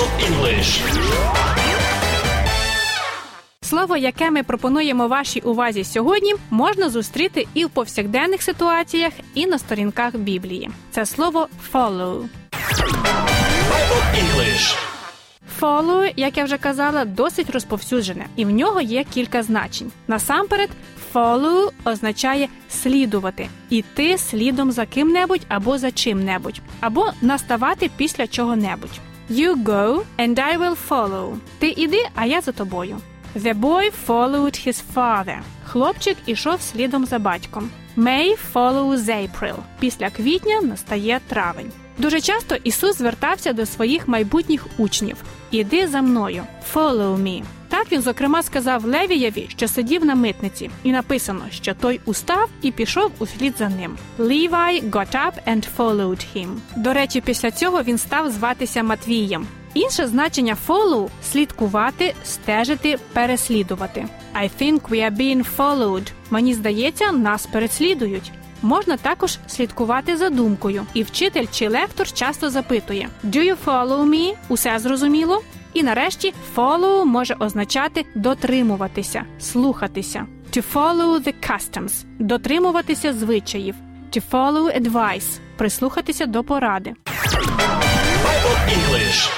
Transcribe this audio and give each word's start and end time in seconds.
Bible 0.00 0.32
English. 0.32 0.82
Слово, 3.62 3.96
яке 3.96 4.30
ми 4.30 4.42
пропонуємо 4.42 5.08
вашій 5.08 5.40
увазі 5.40 5.84
сьогодні, 5.84 6.34
можна 6.50 6.90
зустріти 6.90 7.46
і 7.54 7.64
в 7.64 7.70
повсякденних 7.70 8.42
ситуаціях, 8.42 9.12
і 9.34 9.46
на 9.46 9.58
сторінках 9.58 10.16
Біблії. 10.16 10.70
Це 10.90 11.06
слово 11.06 11.48
follow. 11.72 12.28
Bible 13.70 14.02
English. 14.14 14.76
Follow, 15.60 16.12
як 16.16 16.36
я 16.36 16.44
вже 16.44 16.58
казала, 16.58 17.04
досить 17.04 17.50
розповсюджене, 17.50 18.26
і 18.36 18.44
в 18.44 18.50
нього 18.50 18.80
є 18.80 19.04
кілька 19.04 19.42
значень. 19.42 19.92
Насамперед, 20.08 20.70
follow 21.14 21.70
означає 21.84 22.48
слідувати, 22.70 23.48
іти 23.70 24.18
слідом 24.18 24.72
за 24.72 24.86
ким-небудь 24.86 25.46
або 25.48 25.78
за 25.78 25.90
чим-небудь, 25.90 26.60
або 26.80 27.10
наставати 27.22 27.90
після 27.96 28.26
чого-небудь. 28.26 29.00
You 29.30 29.62
go 29.62 30.04
and 30.18 30.38
I 30.38 30.58
will 30.58 30.76
follow. 30.88 31.36
Ти 31.58 31.74
іди, 31.76 32.06
а 32.14 32.26
я 32.26 32.40
за 32.40 32.52
тобою. 32.52 32.98
The 33.36 33.60
boy 33.60 33.92
followed 34.06 34.66
his 34.68 34.82
father. 34.94 35.38
Хлопчик 35.66 36.16
ішов 36.26 36.62
слідом 36.62 37.06
за 37.06 37.18
батьком. 37.18 37.70
May 37.96 38.36
follows 38.54 38.98
April. 38.98 39.54
Після 39.80 40.10
квітня 40.10 40.60
настає 40.60 41.20
травень. 41.28 41.72
Дуже 41.98 42.20
часто 42.20 42.56
Ісус 42.64 42.98
звертався 42.98 43.52
до 43.52 43.66
своїх 43.66 44.08
майбутніх 44.08 44.66
учнів: 44.78 45.16
Іди 45.50 45.88
за 45.88 46.02
мною, 46.02 46.44
follow 46.74 47.16
me. 47.16 47.42
Так 47.80 47.92
він, 47.92 48.02
зокрема, 48.02 48.42
сказав 48.42 48.84
Левієві, 48.84 49.46
що 49.48 49.68
сидів 49.68 50.04
на 50.04 50.14
митниці, 50.14 50.70
і 50.82 50.92
написано, 50.92 51.40
що 51.50 51.74
той 51.74 52.00
устав 52.04 52.48
і 52.62 52.72
пішов 52.72 53.10
услід 53.18 53.54
за 53.58 53.68
ним. 53.68 53.96
Levi 54.18 54.90
got 54.90 55.14
up 55.14 55.32
and 55.46 55.68
followed 55.76 56.26
him. 56.36 56.48
До 56.76 56.92
речі, 56.92 57.20
після 57.20 57.50
цього 57.50 57.82
він 57.82 57.98
став 57.98 58.30
зватися 58.30 58.82
Матвієм. 58.82 59.46
Інше 59.74 60.06
значення 60.06 60.56
follow– 60.68 61.08
слідкувати, 61.32 62.14
стежити, 62.24 62.98
переслідувати. 63.12 64.06
I 64.34 64.50
think 64.60 64.80
we 64.80 65.10
are 65.10 65.16
being 65.16 65.44
followed. 65.56 66.12
Мені 66.30 66.54
здається, 66.54 67.12
нас 67.12 67.46
переслідують. 67.46 68.32
Можна 68.62 68.96
також 68.96 69.38
слідкувати 69.46 70.16
за 70.16 70.30
думкою, 70.30 70.86
і 70.94 71.02
вчитель 71.02 71.46
чи 71.52 71.68
лектор 71.68 72.12
часто 72.12 72.50
запитує: 72.50 73.08
Do 73.24 73.36
you 73.36 73.56
follow 73.66 74.06
me? 74.06 74.32
Усе 74.48 74.78
зрозуміло? 74.78 75.42
І 75.74 75.82
нарешті 75.82 76.34
follow 76.56 77.04
може 77.04 77.34
означати 77.38 78.04
дотримуватися, 78.14 79.24
слухатися. 79.38 80.26
To 80.50 80.64
follow 80.74 81.26
the 81.26 81.34
customs– 81.50 82.04
дотримуватися 82.18 83.12
звичаїв. 83.12 83.74
To 84.12 84.22
follow 84.30 84.80
advice– 84.80 85.38
прислухатися 85.56 86.26
до 86.26 86.44
поради. 86.44 86.94
English. 88.68 89.30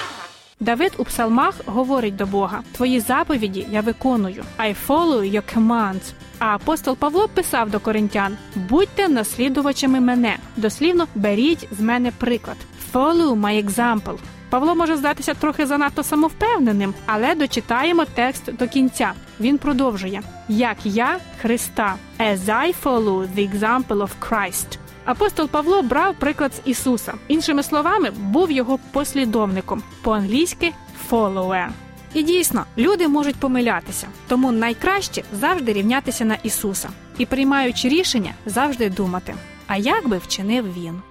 Давид 0.61 0.93
у 0.99 1.05
псалмах 1.05 1.55
говорить 1.67 2.17
до 2.17 2.27
Бога: 2.27 2.63
Твої 2.73 3.01
заповіді 3.01 3.67
я 3.71 3.81
виконую. 3.81 4.45
I 4.59 4.75
follow 4.89 5.33
your 5.35 5.43
commands. 5.57 6.13
А 6.39 6.47
апостол 6.55 6.97
Павло 6.97 7.29
писав 7.29 7.71
до 7.71 7.81
коринтян: 7.81 8.37
Будьте 8.55 9.09
наслідувачами 9.09 10.01
мене. 10.01 10.37
Дослівно 10.57 11.07
беріть 11.15 11.69
з 11.71 11.81
мене 11.81 12.13
приклад. 12.19 12.57
Follow 12.93 13.41
my 13.41 13.65
example. 13.69 14.19
Павло 14.53 14.75
може 14.75 14.97
здатися 14.97 15.35
трохи 15.35 15.67
занадто 15.67 16.03
самовпевненим, 16.03 16.95
але 17.07 17.35
дочитаємо 17.35 18.05
текст 18.05 18.57
до 18.57 18.69
кінця. 18.69 19.13
Він 19.41 19.59
продовжує: 19.59 20.23
Як 20.49 20.77
я 20.85 21.19
Христа, 21.43 21.95
as 22.19 22.39
I 22.39 22.75
follow 22.85 23.29
the 23.37 23.53
example 23.53 23.87
of 23.87 24.09
Christ. 24.21 24.79
Апостол 25.05 25.49
Павло 25.49 25.83
брав 25.83 26.15
приклад 26.19 26.55
з 26.55 26.61
Ісуса. 26.65 27.15
Іншими 27.29 27.63
словами, 27.63 28.11
був 28.11 28.51
його 28.51 28.79
послідовником. 28.93 29.83
По-англійськи 30.03 30.73
follower. 31.11 31.69
І 32.15 32.23
дійсно, 32.23 32.65
люди 32.79 33.09
можуть 33.09 33.37
помилятися, 33.37 34.07
тому 34.29 34.53
найкраще 34.53 35.23
завжди 35.33 35.73
рівнятися 35.73 36.25
на 36.25 36.35
Ісуса 36.35 36.89
і, 37.19 37.27
приймаючи 37.27 37.89
рішення, 37.89 38.33
завжди 38.47 38.91
думати. 38.91 39.35
А 39.67 39.77
як 39.77 40.09
би 40.09 40.19
вчинив 40.19 40.75
він? 40.75 41.03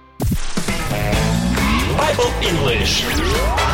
Bible 1.96 2.32
English. 2.42 3.71